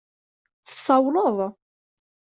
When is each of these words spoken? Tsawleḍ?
Tsawleḍ? 0.67 1.37